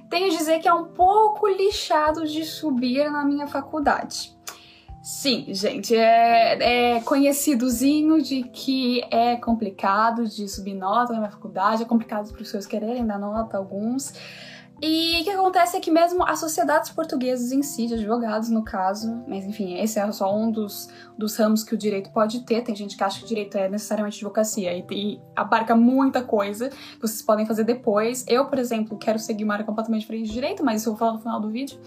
tenho 0.08 0.26
a 0.26 0.36
dizer 0.36 0.60
que 0.60 0.68
é 0.68 0.74
um 0.74 0.84
pouco 0.86 1.48
lixado 1.48 2.26
de 2.26 2.44
subir 2.44 3.10
na 3.10 3.24
minha 3.24 3.46
faculdade. 3.46 4.36
Sim, 5.02 5.46
gente, 5.48 5.96
é, 5.96 6.96
é 6.96 7.00
conhecidozinho 7.00 8.20
de 8.20 8.42
que 8.42 9.02
é 9.10 9.34
complicado 9.36 10.26
de 10.26 10.46
subir 10.46 10.74
nota 10.74 11.14
na 11.14 11.20
minha 11.20 11.30
faculdade, 11.30 11.82
é 11.82 11.86
complicado 11.86 12.24
os 12.24 12.32
professores 12.32 12.66
quererem 12.66 13.06
dar 13.06 13.18
nota, 13.18 13.56
alguns. 13.56 14.12
E 14.82 15.20
o 15.20 15.24
que 15.24 15.30
acontece 15.30 15.76
é 15.76 15.80
que 15.80 15.90
mesmo 15.90 16.24
as 16.26 16.38
sociedades 16.38 16.90
portuguesas 16.90 17.52
em 17.52 17.62
si, 17.62 17.86
de 17.86 17.94
advogados 17.94 18.48
no 18.48 18.64
caso, 18.64 19.22
mas 19.28 19.44
enfim, 19.44 19.78
esse 19.78 19.98
é 19.98 20.10
só 20.10 20.34
um 20.34 20.50
dos, 20.50 20.88
dos 21.18 21.36
ramos 21.36 21.62
que 21.62 21.74
o 21.74 21.78
direito 21.78 22.10
pode 22.10 22.40
ter. 22.40 22.62
Tem 22.62 22.74
gente 22.74 22.96
que 22.96 23.04
acha 23.04 23.18
que 23.18 23.24
o 23.26 23.28
direito 23.28 23.58
é 23.58 23.68
necessariamente 23.68 24.16
advocacia 24.16 24.72
e, 24.72 24.84
e 24.90 25.20
abarca 25.36 25.76
muita 25.76 26.22
coisa 26.22 26.70
que 26.70 27.00
vocês 27.00 27.20
podem 27.20 27.44
fazer 27.44 27.64
depois. 27.64 28.24
Eu, 28.26 28.46
por 28.46 28.58
exemplo, 28.58 28.96
quero 28.96 29.18
seguir 29.18 29.44
uma 29.44 29.52
área 29.52 29.66
completamente 29.66 30.00
diferente 30.00 30.28
de 30.28 30.32
direito, 30.32 30.64
mas 30.64 30.80
isso 30.80 30.88
eu 30.88 30.92
vou 30.94 30.98
falar 30.98 31.12
no 31.12 31.18
final 31.18 31.40
do 31.40 31.50
vídeo. 31.50 31.78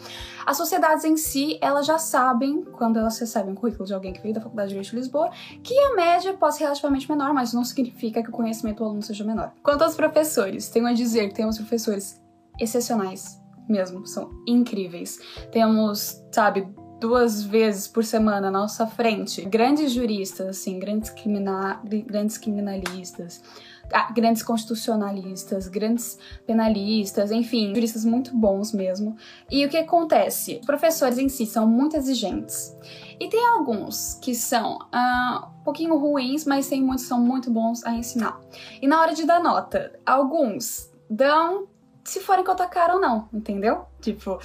As 0.45 0.55
sociedades 0.55 1.03
em 1.03 1.17
si, 1.17 1.57
elas 1.61 1.87
já 1.87 1.97
sabem, 1.97 2.63
quando 2.73 2.99
elas 2.99 3.17
recebem 3.17 3.53
um 3.53 3.55
currículo 3.55 3.87
de 3.87 3.93
alguém 3.93 4.13
que 4.13 4.21
veio 4.21 4.35
da 4.35 4.41
Faculdade 4.41 4.69
de 4.69 4.75
Direito 4.75 4.91
de 4.91 4.97
Lisboa, 4.97 5.31
que 5.63 5.77
a 5.79 5.95
média 5.95 6.33
pode 6.33 6.55
ser 6.55 6.65
relativamente 6.65 7.09
menor, 7.09 7.33
mas 7.33 7.53
não 7.53 7.63
significa 7.63 8.21
que 8.21 8.29
o 8.29 8.31
conhecimento 8.31 8.77
do 8.77 8.85
aluno 8.85 9.01
seja 9.01 9.23
menor. 9.23 9.51
Quanto 9.63 9.83
aos 9.83 9.95
professores, 9.95 10.69
tenho 10.69 10.85
a 10.85 10.93
dizer 10.93 11.29
que 11.29 11.35
temos 11.35 11.57
professores 11.57 12.22
excepcionais 12.59 13.41
mesmo, 13.67 14.05
são 14.05 14.29
incríveis. 14.47 15.19
Temos, 15.51 16.21
sabe, 16.31 16.67
duas 16.99 17.43
vezes 17.43 17.87
por 17.87 18.03
semana 18.03 18.47
à 18.47 18.51
nossa 18.51 18.87
frente 18.87 19.41
grandes 19.43 19.91
juristas, 19.91 20.47
assim, 20.47 20.79
grandes, 20.79 21.09
crimina 21.09 21.81
grandes 22.05 22.37
criminalistas, 22.37 23.43
ah, 23.91 24.09
grandes 24.13 24.41
constitucionalistas, 24.41 25.67
grandes 25.67 26.17
penalistas, 26.47 27.29
enfim, 27.31 27.75
juristas 27.75 28.05
muito 28.05 28.35
bons 28.35 28.71
mesmo. 28.71 29.17
E 29.51 29.65
o 29.65 29.69
que 29.69 29.77
acontece? 29.77 30.59
Os 30.61 30.65
professores 30.65 31.17
em 31.17 31.27
si 31.27 31.45
são 31.45 31.67
muito 31.67 31.97
exigentes. 31.97 32.73
E 33.19 33.27
tem 33.27 33.45
alguns 33.49 34.15
que 34.21 34.33
são 34.33 34.77
uh, 34.77 35.45
um 35.59 35.63
pouquinho 35.63 35.97
ruins, 35.97 36.45
mas 36.45 36.67
tem 36.67 36.81
muitos 36.81 37.03
que 37.03 37.09
são 37.09 37.19
muito 37.19 37.51
bons 37.51 37.85
a 37.85 37.93
ensinar. 37.93 38.39
E 38.81 38.87
na 38.87 39.01
hora 39.01 39.13
de 39.13 39.25
dar 39.25 39.43
nota, 39.43 39.91
alguns 40.05 40.89
dão 41.09 41.67
se 42.03 42.19
forem 42.19 42.43
com 42.43 42.51
a 42.51 42.55
tua 42.55 42.67
cara 42.67 42.95
ou 42.95 42.99
não, 42.99 43.29
entendeu? 43.33 43.85
Tipo, 44.01 44.39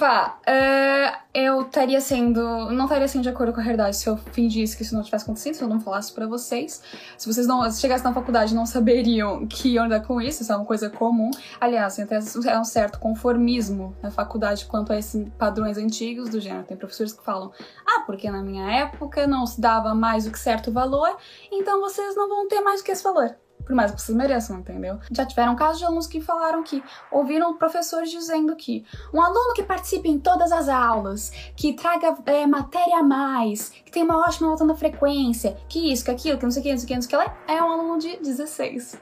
Pá, 0.00 0.40
uh, 0.48 1.18
eu 1.34 1.60
estaria 1.60 2.00
sendo. 2.00 2.40
Não 2.70 2.84
estaria 2.84 3.06
sendo 3.06 3.20
de 3.20 3.28
acordo 3.28 3.52
com 3.52 3.60
a 3.60 3.62
realidade 3.62 3.98
se 3.98 4.08
eu 4.08 4.16
fingisse 4.16 4.74
que 4.74 4.82
isso 4.82 4.94
não 4.94 5.02
tivesse 5.02 5.24
acontecido, 5.24 5.52
se 5.52 5.62
eu 5.62 5.68
não 5.68 5.78
falasse 5.78 6.10
para 6.14 6.26
vocês. 6.26 6.82
Se 7.18 7.30
vocês 7.30 7.46
não 7.46 7.70
se 7.70 7.82
chegassem 7.82 8.04
na 8.04 8.14
faculdade 8.14 8.54
não 8.54 8.64
saberiam 8.64 9.44
que 9.46 9.74
iam 9.74 9.84
lidar 9.84 10.00
com 10.00 10.18
isso, 10.18 10.40
isso 10.40 10.50
é 10.50 10.56
uma 10.56 10.64
coisa 10.64 10.88
comum. 10.88 11.30
Aliás, 11.60 11.96
tem 11.96 12.06
até 12.06 12.18
um 12.58 12.64
certo 12.64 12.98
conformismo 12.98 13.94
na 14.02 14.10
faculdade 14.10 14.64
quanto 14.64 14.90
a 14.90 14.96
esses 14.98 15.28
padrões 15.36 15.76
antigos 15.76 16.30
do 16.30 16.40
gênero. 16.40 16.64
Tem 16.64 16.78
professores 16.78 17.12
que 17.12 17.22
falam: 17.22 17.52
ah, 17.86 18.02
porque 18.06 18.30
na 18.30 18.42
minha 18.42 18.72
época 18.72 19.26
não 19.26 19.44
se 19.44 19.60
dava 19.60 19.94
mais 19.94 20.24
do 20.24 20.30
que 20.30 20.38
certo 20.38 20.72
valor, 20.72 21.14
então 21.52 21.78
vocês 21.78 22.16
não 22.16 22.26
vão 22.26 22.48
ter 22.48 22.62
mais 22.62 22.80
do 22.80 22.84
que 22.84 22.92
esse 22.92 23.04
valor 23.04 23.36
por 23.70 23.76
mais 23.76 23.92
que 23.92 24.02
vocês 24.02 24.18
mereçam, 24.18 24.58
entendeu? 24.58 24.98
Já 25.12 25.24
tiveram 25.24 25.54
casos 25.54 25.78
de 25.78 25.84
alunos 25.84 26.08
que 26.08 26.20
falaram 26.20 26.60
que 26.64 26.82
ouviram 27.08 27.56
professores 27.56 28.10
dizendo 28.10 28.56
que 28.56 28.84
um 29.14 29.22
aluno 29.22 29.54
que 29.54 29.62
participe 29.62 30.08
em 30.08 30.18
todas 30.18 30.50
as 30.50 30.68
aulas, 30.68 31.30
que 31.54 31.72
traga 31.74 32.16
é, 32.26 32.48
matéria 32.48 32.98
a 32.98 33.02
mais, 33.04 33.68
que 33.68 33.92
tem 33.92 34.02
uma 34.02 34.26
ótima 34.26 34.48
nota 34.48 34.64
na 34.64 34.74
frequência, 34.74 35.56
que 35.68 35.92
isso, 35.92 36.04
que 36.04 36.10
aquilo, 36.10 36.36
que 36.36 36.42
não 36.44 36.50
sei 36.50 36.60
o 36.60 36.64
que, 36.64 36.70
não 36.72 36.78
sei 36.78 36.84
o 36.84 36.88
que, 36.88 36.94
não 36.96 37.02
sei 37.02 37.18
o 37.18 37.22
que, 37.22 37.52
é 37.52 37.62
um 37.62 37.70
aluno 37.70 37.98
de 38.00 38.16
16. 38.16 39.00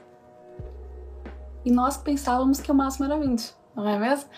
E 1.65 1.71
nós 1.71 1.97
pensávamos 1.97 2.59
que 2.61 2.71
o 2.71 2.75
máximo 2.75 3.05
era 3.05 3.17
20, 3.17 3.51
não 3.75 3.89
é 3.89 3.97
mesmo? 3.97 4.29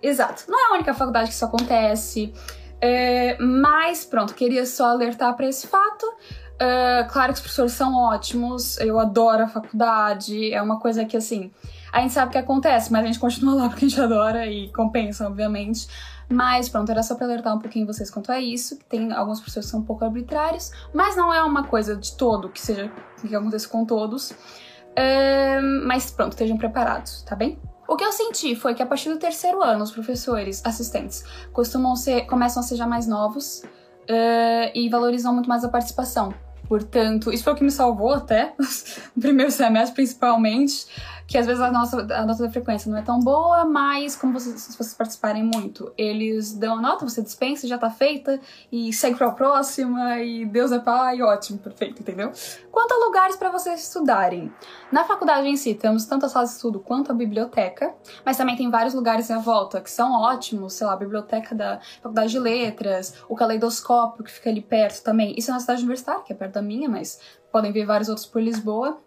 Exato. 0.00 0.44
Não 0.46 0.56
é 0.56 0.70
a 0.70 0.74
única 0.74 0.94
faculdade 0.94 1.30
que 1.30 1.34
isso 1.34 1.44
acontece. 1.44 2.32
É, 2.80 3.36
mas 3.40 4.04
pronto, 4.04 4.34
queria 4.34 4.66
só 4.66 4.90
alertar 4.90 5.34
para 5.34 5.48
esse 5.48 5.66
fato. 5.66 6.06
Uh, 6.54 7.10
claro 7.12 7.32
que 7.32 7.34
os 7.34 7.40
professores 7.40 7.72
são 7.72 7.94
ótimos, 7.94 8.78
eu 8.78 9.00
adoro 9.00 9.42
a 9.42 9.48
faculdade, 9.48 10.52
é 10.52 10.62
uma 10.62 10.78
coisa 10.78 11.04
que 11.04 11.16
assim, 11.16 11.50
a 11.92 12.00
gente 12.00 12.12
sabe 12.12 12.28
o 12.28 12.30
que 12.30 12.38
acontece, 12.38 12.92
mas 12.92 13.02
a 13.02 13.06
gente 13.06 13.18
continua 13.18 13.54
lá 13.54 13.68
porque 13.68 13.84
a 13.84 13.88
gente 13.88 14.00
adora 14.02 14.46
e 14.46 14.68
compensa, 14.72 15.26
obviamente. 15.26 15.88
Mas 16.28 16.68
pronto, 16.68 16.90
era 16.90 17.02
só 17.02 17.16
pra 17.16 17.26
alertar 17.26 17.54
um 17.54 17.58
pouquinho 17.58 17.86
vocês 17.86 18.10
quanto 18.10 18.32
a 18.32 18.40
isso, 18.40 18.78
que 18.78 18.84
tem 18.84 19.12
alguns 19.12 19.40
professores 19.40 19.66
que 19.66 19.70
são 19.72 19.80
um 19.80 19.84
pouco 19.84 20.04
arbitrários, 20.04 20.70
mas 20.92 21.16
não 21.16 21.32
é 21.32 21.42
uma 21.42 21.64
coisa 21.64 21.96
de 21.96 22.16
todo 22.16 22.48
que 22.48 22.60
seja 22.60 22.90
que 23.20 23.34
aconteça 23.34 23.68
com 23.68 23.84
todos. 23.84 24.30
Uh, 24.30 25.86
mas 25.86 26.10
pronto, 26.10 26.32
estejam 26.32 26.56
preparados, 26.56 27.22
tá 27.22 27.34
bem? 27.34 27.58
O 27.86 27.96
que 27.96 28.04
eu 28.04 28.12
senti 28.12 28.56
foi 28.56 28.74
que 28.74 28.82
a 28.82 28.86
partir 28.86 29.10
do 29.10 29.18
terceiro 29.18 29.62
ano, 29.62 29.82
os 29.82 29.90
professores 29.90 30.64
assistentes 30.64 31.24
costumam 31.52 31.94
ser, 31.96 32.22
começam 32.22 32.60
a 32.60 32.64
ser 32.64 32.76
já 32.76 32.86
mais 32.86 33.06
novos 33.06 33.62
uh, 34.10 34.70
e 34.74 34.88
valorizam 34.88 35.32
muito 35.32 35.48
mais 35.48 35.64
a 35.64 35.68
participação. 35.68 36.34
Portanto, 36.68 37.32
isso 37.32 37.44
foi 37.44 37.52
o 37.52 37.56
que 37.56 37.64
me 37.64 37.70
salvou 37.70 38.12
até, 38.12 38.54
no 39.14 39.22
primeiro 39.22 39.50
semestre 39.50 39.94
principalmente, 39.94 40.86
que 41.26 41.38
às 41.38 41.46
vezes 41.46 41.60
a 41.60 41.70
nossa 41.70 42.00
a 42.00 42.26
nota 42.26 42.42
da 42.42 42.50
frequência 42.50 42.90
não 42.90 42.98
é 42.98 43.02
tão 43.02 43.18
boa, 43.18 43.64
mas 43.64 44.14
como 44.14 44.32
vocês, 44.32 44.60
se 44.60 44.76
vocês 44.76 44.94
participarem 44.94 45.42
muito, 45.42 45.92
eles 45.96 46.52
dão 46.52 46.78
a 46.78 46.80
nota, 46.80 47.08
você 47.08 47.22
dispensa, 47.22 47.66
já 47.66 47.78
tá 47.78 47.90
feita, 47.90 48.38
e 48.70 48.92
segue 48.92 49.16
pra 49.16 49.30
próxima, 49.30 50.20
e 50.20 50.44
Deus 50.44 50.72
é 50.72 50.78
pai, 50.78 51.22
ótimo, 51.22 51.58
perfeito, 51.58 52.00
entendeu? 52.00 52.30
Quanto 52.70 52.92
a 52.92 53.06
lugares 53.06 53.36
para 53.36 53.50
vocês 53.50 53.82
estudarem. 53.82 54.52
Na 54.92 55.04
faculdade 55.04 55.48
em 55.48 55.56
si, 55.56 55.74
temos 55.74 56.04
tanto 56.04 56.26
a 56.26 56.28
sala 56.28 56.44
de 56.44 56.52
estudo 56.52 56.80
quanto 56.80 57.10
a 57.10 57.14
biblioteca, 57.14 57.94
mas 58.24 58.36
também 58.36 58.56
tem 58.56 58.70
vários 58.70 58.94
lugares 58.94 59.30
à 59.30 59.38
volta 59.38 59.80
que 59.80 59.90
são 59.90 60.12
ótimos, 60.12 60.74
sei 60.74 60.86
lá, 60.86 60.92
a 60.92 60.96
biblioteca 60.96 61.54
da 61.54 61.80
Faculdade 62.02 62.32
de 62.32 62.38
Letras, 62.38 63.14
o 63.28 63.34
caleidoscópio 63.34 64.24
que 64.24 64.30
fica 64.30 64.50
ali 64.50 64.60
perto 64.60 65.02
também. 65.02 65.34
Isso 65.36 65.50
é 65.50 65.54
na 65.54 65.60
cidade 65.60 65.82
universitária, 65.82 66.22
que 66.22 66.32
é 66.32 66.36
perto 66.36 66.54
da 66.54 66.62
minha, 66.62 66.88
mas 66.88 67.20
podem 67.50 67.72
ver 67.72 67.86
vários 67.86 68.08
outros 68.08 68.26
por 68.26 68.42
Lisboa 68.42 68.98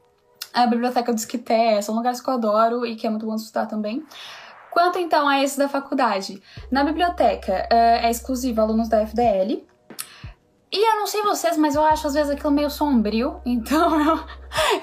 a 0.53 0.65
Biblioteca 0.67 1.13
do 1.13 1.17
Esquité, 1.17 1.81
são 1.81 1.95
lugares 1.95 2.21
que 2.21 2.29
eu 2.29 2.33
adoro 2.33 2.85
e 2.85 2.95
que 2.95 3.05
é 3.05 3.09
muito 3.09 3.25
bom 3.25 3.35
estudar 3.35 3.65
também. 3.65 4.05
Quanto 4.77 4.99
então 4.99 5.27
a 5.27 5.43
esse 5.43 5.57
da 5.57 5.67
faculdade? 5.67 6.39
Na 6.69 6.83
biblioteca 6.83 7.67
uh, 7.71 8.05
é 8.05 8.11
exclusivo 8.11 8.61
alunos 8.61 8.87
da 8.87 9.01
FDL. 9.01 9.65
E 10.69 10.91
eu 10.91 10.97
não 10.97 11.07
sei 11.07 11.23
vocês, 11.23 11.57
mas 11.57 11.75
eu 11.75 11.83
acho 11.83 12.05
às 12.05 12.13
vezes 12.13 12.29
aquilo 12.29 12.51
meio 12.51 12.69
sombrio, 12.69 13.41
então 13.45 13.99
eu, 13.99 14.19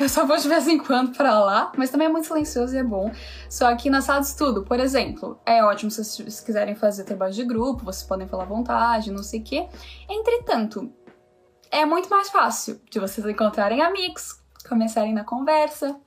eu 0.00 0.08
só 0.08 0.26
vou 0.26 0.36
de 0.36 0.48
vez 0.48 0.66
em 0.66 0.78
quando 0.78 1.14
pra 1.16 1.38
lá. 1.38 1.70
Mas 1.76 1.90
também 1.90 2.08
é 2.08 2.10
muito 2.10 2.26
silencioso 2.26 2.74
e 2.74 2.78
é 2.78 2.82
bom. 2.82 3.12
Só 3.48 3.72
que 3.76 3.88
na 3.88 4.00
sala 4.00 4.20
de 4.20 4.26
estudo, 4.26 4.64
por 4.64 4.80
exemplo, 4.80 5.38
é 5.46 5.62
ótimo 5.62 5.90
se 5.90 6.02
vocês 6.02 6.40
quiserem 6.40 6.74
fazer 6.74 7.04
trabalho 7.04 7.32
de 7.32 7.44
grupo, 7.44 7.84
vocês 7.84 8.02
podem 8.02 8.26
falar 8.26 8.42
à 8.42 8.46
vontade, 8.46 9.12
não 9.12 9.22
sei 9.22 9.40
o 9.40 9.44
quê. 9.44 9.68
Entretanto, 10.08 10.90
é 11.70 11.84
muito 11.84 12.08
mais 12.08 12.30
fácil 12.30 12.80
de 12.90 12.98
vocês 12.98 13.24
encontrarem 13.26 13.80
amigos, 13.80 14.40
começarem 14.68 15.12
na 15.12 15.24
conversa, 15.24 15.98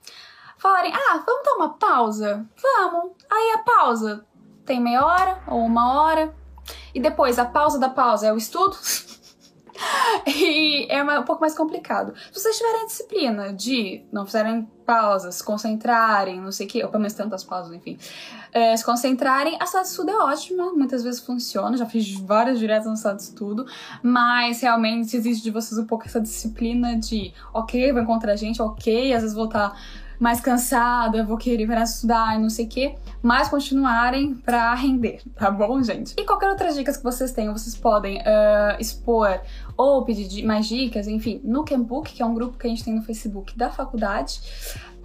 falarem: 0.57 0.93
ah, 0.93 1.23
vamos 1.25 1.43
dar 1.43 1.55
uma 1.55 1.73
pausa? 1.73 2.45
Vamos. 2.61 3.11
Aí 3.29 3.51
a 3.55 3.59
pausa 3.59 4.25
tem 4.65 4.79
meia 4.79 5.05
hora 5.05 5.41
ou 5.47 5.65
uma 5.65 6.01
hora. 6.01 6.33
E 6.93 6.99
depois 6.99 7.39
a 7.39 7.45
pausa 7.45 7.79
da 7.79 7.89
pausa 7.89 8.27
é 8.27 8.33
o 8.33 8.37
estudo. 8.37 8.77
e 10.25 10.87
é 10.89 11.01
um 11.01 11.23
pouco 11.23 11.41
mais 11.41 11.55
complicado. 11.55 12.13
Se 12.31 12.39
vocês 12.39 12.57
tiverem 12.57 12.85
disciplina 12.87 13.53
de 13.53 14.05
não 14.11 14.25
fizerem 14.25 14.69
pausas, 14.87 15.35
se 15.35 15.43
concentrarem, 15.43 16.39
não 16.39 16.51
sei 16.51 16.65
o 16.65 16.69
que, 16.69 16.81
ou 16.81 16.89
pelo 16.89 17.01
menos 17.01 17.13
tantas 17.13 17.43
pausas, 17.43 17.73
enfim, 17.73 17.99
é, 18.53 18.75
se 18.75 18.85
concentrarem, 18.85 19.57
a 19.59 19.65
sala 19.65 19.83
de 19.83 19.89
estudo 19.89 20.09
é 20.09 20.17
ótima, 20.17 20.71
muitas 20.71 21.03
vezes 21.03 21.19
funciona, 21.19 21.75
já 21.75 21.85
fiz 21.85 22.17
várias 22.21 22.57
diretas 22.57 22.87
na 22.87 22.95
sala 22.95 23.15
de 23.15 23.23
estudo, 23.23 23.65
mas 24.01 24.61
realmente 24.61 25.17
existe 25.17 25.43
de 25.43 25.51
vocês 25.51 25.77
um 25.77 25.85
pouco 25.85 26.05
essa 26.05 26.21
disciplina 26.21 26.95
de, 26.95 27.33
ok, 27.53 27.91
vou 27.91 28.01
encontrar 28.01 28.37
gente, 28.37 28.61
ok, 28.61 29.13
às 29.13 29.23
vezes 29.23 29.35
vou 29.35 29.45
estar 29.45 29.77
mais 30.19 30.39
cansada, 30.39 31.23
vou 31.23 31.37
querer 31.37 31.67
parar 31.67 31.83
estudar 31.83 32.35
e 32.35 32.41
não 32.41 32.49
sei 32.49 32.65
o 32.65 32.69
quê, 32.69 32.95
mas 33.21 33.49
continuarem 33.49 34.33
para 34.33 34.73
render, 34.73 35.21
tá 35.35 35.51
bom, 35.51 35.81
gente? 35.83 36.15
E 36.17 36.25
qualquer 36.25 36.49
outras 36.49 36.75
dicas 36.75 36.97
que 36.97 37.03
vocês 37.03 37.31
tenham, 37.33 37.55
vocês 37.55 37.75
podem 37.75 38.17
uh, 38.19 38.79
expor 38.79 39.39
ou 39.77 40.03
pedir 40.03 40.43
mais 40.43 40.67
dicas, 40.67 41.07
enfim, 41.07 41.39
no 41.43 41.63
Campbook, 41.63 42.11
que 42.11 42.21
é 42.21 42.25
um 42.25 42.33
grupo 42.33 42.57
que 42.57 42.65
a 42.65 42.69
gente 42.69 42.83
tem 42.83 42.95
no 42.95 43.03
Facebook 43.03 43.55
da 43.55 43.69
faculdade. 43.69 44.41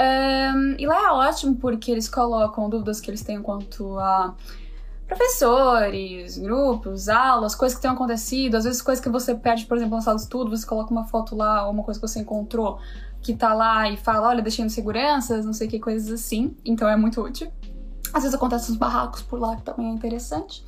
Um, 0.00 0.74
e 0.78 0.86
lá 0.86 1.08
é 1.08 1.10
ótimo 1.10 1.56
porque 1.56 1.90
eles 1.90 2.08
colocam 2.08 2.70
dúvidas 2.70 2.98
que 2.98 3.10
eles 3.10 3.22
têm 3.22 3.42
quanto 3.42 3.98
a 3.98 4.34
professores, 5.06 6.38
grupos, 6.38 7.08
aulas, 7.10 7.54
coisas 7.54 7.76
que 7.76 7.82
tenham 7.82 7.94
acontecido, 7.94 8.54
às 8.56 8.64
vezes 8.64 8.80
coisas 8.80 9.04
que 9.04 9.10
você 9.10 9.34
perde, 9.34 9.66
por 9.66 9.76
exemplo, 9.76 9.94
na 9.94 10.00
sala 10.00 10.16
de 10.16 10.22
estudo, 10.22 10.50
você 10.50 10.66
coloca 10.66 10.90
uma 10.90 11.04
foto 11.04 11.36
lá, 11.36 11.66
ou 11.66 11.72
uma 11.72 11.82
coisa 11.82 12.00
que 12.00 12.08
você 12.08 12.20
encontrou, 12.20 12.78
que 13.20 13.34
tá 13.34 13.52
lá 13.52 13.90
e 13.90 13.98
fala, 13.98 14.28
olha, 14.28 14.40
deixei 14.40 14.66
seguranças, 14.70 15.44
não 15.44 15.52
sei 15.52 15.68
que, 15.68 15.78
coisas 15.78 16.10
assim. 16.10 16.56
Então 16.64 16.88
é 16.88 16.96
muito 16.96 17.20
útil. 17.20 17.52
Às 18.12 18.22
vezes 18.22 18.34
acontecem 18.34 18.72
uns 18.72 18.78
barracos 18.78 19.22
por 19.22 19.38
lá 19.38 19.54
que 19.56 19.62
também 19.62 19.90
é 19.90 19.92
interessante. 19.92 20.64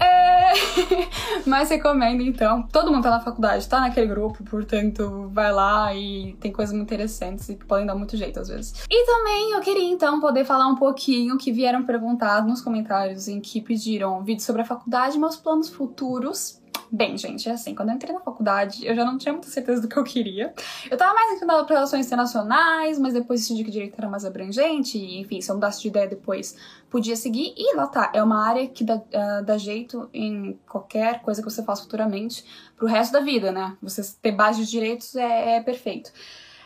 É... 0.00 0.52
Mas 1.46 1.70
recomendo, 1.70 2.22
então. 2.22 2.62
Todo 2.64 2.90
mundo 2.90 3.02
tá 3.02 3.10
na 3.10 3.20
faculdade, 3.20 3.68
tá 3.68 3.80
naquele 3.80 4.06
grupo, 4.06 4.42
portanto, 4.44 5.28
vai 5.32 5.52
lá 5.52 5.94
e 5.94 6.36
tem 6.40 6.52
coisas 6.52 6.74
muito 6.74 6.88
interessantes 6.88 7.48
e 7.48 7.56
podem 7.56 7.86
dar 7.86 7.94
muito 7.94 8.16
jeito 8.16 8.38
às 8.40 8.48
vezes. 8.48 8.84
E 8.90 9.06
também 9.06 9.52
eu 9.52 9.60
queria, 9.60 9.90
então, 9.90 10.20
poder 10.20 10.44
falar 10.44 10.66
um 10.66 10.76
pouquinho 10.76 11.36
que 11.38 11.52
vieram 11.52 11.84
perguntar 11.84 12.44
nos 12.44 12.60
comentários 12.60 13.28
em 13.28 13.40
que 13.40 13.60
pediram 13.60 14.22
vídeo 14.22 14.42
sobre 14.42 14.62
a 14.62 14.64
faculdade, 14.64 15.18
meus 15.18 15.36
planos 15.36 15.68
futuros 15.68 16.59
Bem, 16.92 17.16
gente, 17.16 17.48
é 17.48 17.52
assim, 17.52 17.72
quando 17.72 17.90
eu 17.90 17.94
entrei 17.94 18.12
na 18.12 18.20
faculdade, 18.20 18.84
eu 18.84 18.96
já 18.96 19.04
não 19.04 19.16
tinha 19.16 19.32
muita 19.32 19.48
certeza 19.48 19.80
do 19.80 19.86
que 19.86 19.96
eu 19.96 20.02
queria. 20.02 20.52
Eu 20.90 20.96
tava 20.96 21.14
mais 21.14 21.32
inclinada 21.32 21.64
para 21.64 21.76
relações 21.76 22.06
internacionais, 22.06 22.98
mas 22.98 23.14
depois 23.14 23.40
decidi 23.40 23.62
que 23.62 23.70
direito 23.70 23.94
era 23.96 24.08
mais 24.08 24.24
abrangente, 24.24 24.98
e 24.98 25.20
enfim, 25.20 25.40
se 25.40 25.50
eu 25.50 25.54
mudasse 25.54 25.80
de 25.80 25.86
ideia 25.86 26.08
depois, 26.08 26.56
podia 26.90 27.14
seguir. 27.14 27.54
E 27.56 27.76
lá 27.76 27.86
tá, 27.86 28.10
é 28.12 28.20
uma 28.20 28.44
área 28.44 28.66
que 28.66 28.82
dá, 28.82 28.96
uh, 28.96 29.44
dá 29.44 29.56
jeito 29.56 30.10
em 30.12 30.58
qualquer 30.68 31.22
coisa 31.22 31.40
que 31.40 31.48
você 31.48 31.62
faça 31.62 31.82
futuramente 31.82 32.44
pro 32.76 32.88
resto 32.88 33.12
da 33.12 33.20
vida, 33.20 33.52
né? 33.52 33.76
Você 33.80 34.02
ter 34.20 34.32
base 34.32 34.64
de 34.64 34.70
direitos 34.70 35.14
é, 35.14 35.58
é 35.58 35.60
perfeito. 35.62 36.12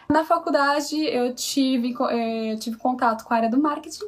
Na 0.08 0.24
faculdade, 0.24 0.96
eu 1.04 1.34
tive, 1.34 1.94
eh, 2.10 2.52
eu 2.52 2.58
tive 2.58 2.76
contato 2.76 3.24
com 3.24 3.34
a 3.34 3.36
área 3.36 3.50
do 3.50 3.60
marketing, 3.60 4.04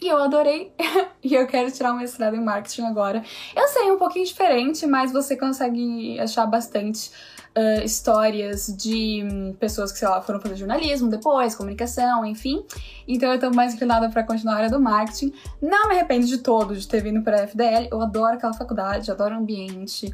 e 0.00 0.08
eu 0.08 0.18
adorei. 0.18 0.72
e 1.22 1.34
eu 1.34 1.46
quero 1.46 1.70
tirar 1.70 1.92
um 1.92 1.98
mestrado 1.98 2.36
em 2.36 2.44
marketing 2.44 2.82
agora. 2.82 3.22
Eu 3.54 3.66
sei, 3.68 3.88
é 3.88 3.92
um 3.92 3.98
pouquinho 3.98 4.24
diferente, 4.24 4.86
mas 4.86 5.12
você 5.12 5.36
consegue 5.36 6.18
achar 6.20 6.46
bastante 6.46 7.10
uh, 7.56 7.82
histórias 7.84 8.66
de 8.76 9.24
um, 9.24 9.54
pessoas 9.54 9.90
que, 9.90 9.98
sei 9.98 10.08
lá, 10.08 10.20
foram 10.20 10.40
fazer 10.40 10.56
jornalismo 10.56 11.08
depois, 11.08 11.54
comunicação, 11.54 12.24
enfim. 12.24 12.64
Então 13.08 13.32
eu 13.32 13.40
tô 13.40 13.50
mais 13.50 13.74
inclinada 13.74 14.10
para 14.10 14.22
continuar 14.22 14.54
a 14.54 14.56
área 14.58 14.70
do 14.70 14.80
marketing. 14.80 15.32
Não 15.60 15.88
me 15.88 15.94
arrependo 15.94 16.26
de 16.26 16.38
todo 16.38 16.76
de 16.76 16.86
ter 16.86 17.02
vindo 17.02 17.22
para 17.22 17.40
a 17.40 17.46
FDL. 17.46 17.88
Eu 17.90 18.00
adoro 18.02 18.36
aquela 18.36 18.52
faculdade, 18.52 19.10
adoro 19.10 19.34
o 19.34 19.38
ambiente. 19.38 20.12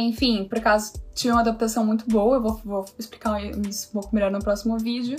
Enfim, 0.00 0.44
por 0.44 0.58
acaso 0.58 0.92
tive 1.14 1.32
uma 1.32 1.40
adaptação 1.40 1.84
muito 1.84 2.06
boa, 2.06 2.36
eu 2.36 2.42
vou, 2.42 2.60
vou 2.64 2.84
explicar 2.98 3.42
isso 3.68 3.88
um 3.90 4.00
pouco 4.00 4.14
melhor 4.14 4.30
no 4.30 4.38
próximo 4.38 4.78
vídeo. 4.78 5.18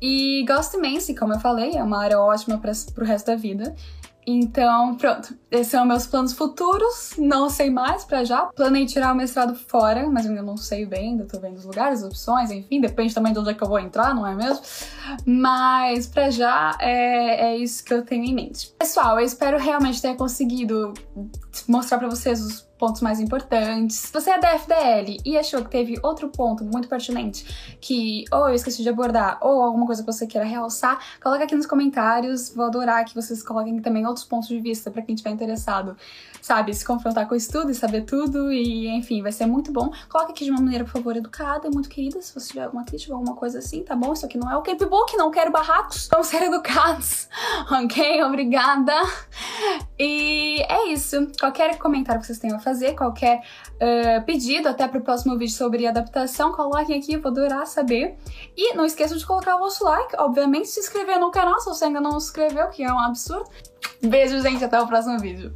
E 0.00 0.44
gosto 0.46 0.76
imenso, 0.76 1.12
e 1.12 1.14
como 1.14 1.34
eu 1.34 1.40
falei, 1.40 1.76
é 1.76 1.82
uma 1.82 2.02
área 2.02 2.18
ótima 2.18 2.58
para 2.58 2.72
pro 2.94 3.04
resto 3.04 3.26
da 3.26 3.36
vida. 3.36 3.74
Então, 4.26 4.94
pronto. 4.96 5.36
Esses 5.50 5.68
são 5.68 5.84
meus 5.84 6.06
planos 6.06 6.32
futuros. 6.32 7.14
Não 7.18 7.50
sei 7.50 7.70
mais 7.70 8.04
pra 8.04 8.24
já. 8.24 8.46
Planei 8.46 8.86
tirar 8.86 9.12
o 9.12 9.16
mestrado 9.16 9.54
fora, 9.54 10.08
mas 10.08 10.26
ainda 10.26 10.42
não 10.42 10.56
sei 10.56 10.86
bem. 10.86 11.10
Ainda 11.10 11.26
tô 11.26 11.38
vendo 11.38 11.56
os 11.56 11.64
lugares, 11.64 12.02
as 12.02 12.08
opções, 12.08 12.50
enfim. 12.50 12.80
Depende 12.80 13.14
também 13.14 13.32
de 13.32 13.38
onde 13.38 13.50
é 13.50 13.54
que 13.54 13.62
eu 13.62 13.68
vou 13.68 13.78
entrar, 13.78 14.14
não 14.14 14.26
é 14.26 14.34
mesmo? 14.34 14.62
Mas 15.26 16.06
pra 16.06 16.30
já 16.30 16.76
é, 16.80 17.52
é 17.52 17.56
isso 17.56 17.84
que 17.84 17.92
eu 17.92 18.02
tenho 18.02 18.24
em 18.24 18.34
mente. 18.34 18.74
Pessoal, 18.78 19.20
eu 19.20 19.26
espero 19.26 19.58
realmente 19.58 20.00
ter 20.00 20.16
conseguido 20.16 20.94
mostrar 21.68 21.98
pra 21.98 22.08
vocês 22.08 22.40
os 22.40 22.66
pontos 22.84 23.00
mais 23.00 23.18
importantes. 23.18 23.96
Se 23.96 24.12
você 24.12 24.30
é 24.30 24.38
da 24.38 24.58
FDL 24.58 25.16
e 25.24 25.38
achou 25.38 25.64
que 25.64 25.70
teve 25.70 25.98
outro 26.02 26.28
ponto 26.28 26.62
muito 26.62 26.86
pertinente 26.86 27.76
que 27.80 28.26
ou 28.30 28.46
eu 28.50 28.54
esqueci 28.54 28.82
de 28.82 28.90
abordar 28.90 29.38
ou 29.40 29.62
alguma 29.62 29.86
coisa 29.86 30.02
que 30.02 30.12
você 30.12 30.26
queira 30.26 30.46
realçar, 30.46 30.98
coloca 31.22 31.44
aqui 31.44 31.54
nos 31.54 31.64
comentários. 31.64 32.50
Vou 32.50 32.66
adorar 32.66 33.02
que 33.06 33.14
vocês 33.14 33.42
coloquem 33.42 33.80
também 33.80 34.06
outros 34.06 34.26
pontos 34.26 34.48
de 34.48 34.60
vista 34.60 34.90
para 34.90 35.00
quem 35.00 35.14
estiver 35.14 35.30
interessado, 35.30 35.96
sabe, 36.42 36.74
se 36.74 36.84
confrontar 36.84 37.26
com 37.26 37.32
o 37.32 37.36
estudo 37.38 37.70
e 37.70 37.74
saber 37.74 38.02
tudo 38.02 38.52
e 38.52 38.86
enfim, 38.88 39.22
vai 39.22 39.32
ser 39.32 39.46
muito 39.46 39.72
bom. 39.72 39.90
Coloca 40.10 40.32
aqui 40.32 40.44
de 40.44 40.50
uma 40.50 40.60
maneira, 40.60 40.84
por 40.84 40.92
favor, 40.92 41.16
educada, 41.16 41.70
muito 41.70 41.88
querida, 41.88 42.20
se 42.20 42.34
você 42.34 42.48
tiver 42.48 42.64
alguma 42.64 42.84
crítica, 42.84 43.14
alguma 43.14 43.34
coisa 43.34 43.60
assim, 43.60 43.82
tá 43.82 43.96
bom? 43.96 44.12
Isso 44.12 44.26
aqui 44.26 44.36
não 44.36 44.50
é 44.50 44.56
o 44.58 44.60
Capebook, 44.60 45.16
não 45.16 45.30
quero 45.30 45.50
barracos. 45.50 46.06
Vamos 46.10 46.26
ser 46.26 46.42
educados, 46.42 47.30
ok? 47.82 48.22
Obrigada. 48.24 48.92
E 49.98 50.60
é 50.68 50.88
isso. 50.88 51.28
Qualquer 51.40 51.78
comentário 51.78 52.20
que 52.20 52.26
vocês 52.26 52.38
tenham 52.38 52.58
a 52.58 52.60
fazer, 52.60 52.73
qualquer 52.94 53.42
uh, 53.74 54.24
pedido 54.24 54.68
até 54.68 54.86
para 54.88 54.98
o 54.98 55.02
próximo 55.02 55.36
vídeo 55.38 55.54
sobre 55.54 55.86
adaptação, 55.86 56.52
coloquem 56.52 56.98
aqui, 56.98 57.16
vou 57.16 57.30
adorar 57.30 57.66
saber. 57.66 58.16
E 58.56 58.74
não 58.74 58.84
esqueçam 58.84 59.16
de 59.16 59.26
colocar 59.26 59.56
o 59.56 59.58
vosso 59.58 59.84
like, 59.84 60.16
obviamente, 60.18 60.68
se 60.68 60.80
inscrever 60.80 61.18
no 61.18 61.30
canal 61.30 61.58
se 61.60 61.66
você 61.66 61.86
ainda 61.86 62.00
não 62.00 62.18
se 62.18 62.28
inscreveu, 62.28 62.68
que 62.68 62.82
é 62.82 62.92
um 62.92 62.98
absurdo. 62.98 63.48
Beijo, 64.02 64.40
gente, 64.40 64.64
até 64.64 64.80
o 64.80 64.86
próximo 64.86 65.18
vídeo. 65.18 65.52